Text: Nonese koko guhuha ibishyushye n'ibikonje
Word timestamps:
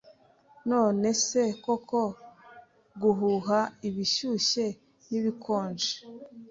Nonese 0.69 1.41
koko 1.63 2.01
guhuha 3.01 3.59
ibishyushye 3.87 4.65
n'ibikonje 5.09 5.91